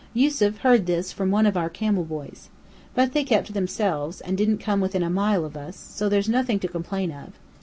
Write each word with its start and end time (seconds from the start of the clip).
Yusef 0.15 0.57
heard 0.61 0.87
this 0.87 1.11
from 1.13 1.29
one 1.29 1.45
of 1.45 1.55
our 1.55 1.69
camel 1.69 2.03
boys. 2.03 2.49
But 2.95 3.13
they 3.13 3.23
kept 3.23 3.45
to 3.45 3.53
themselves, 3.53 4.19
and 4.19 4.35
didn't 4.35 4.57
come 4.57 4.81
within 4.81 5.03
a 5.03 5.11
mile 5.11 5.45
of 5.45 5.55
us, 5.55 5.77
so 5.77 6.09
there's 6.09 6.27
nothing 6.27 6.57
to 6.61 6.67
complain 6.67 7.11
of. 7.11 7.33